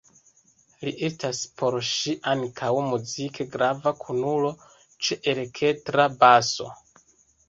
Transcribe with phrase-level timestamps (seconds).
[0.83, 4.49] Li estas por ŝi ankaŭ muzike grava kunulo
[5.09, 6.71] ĉe elektra baso.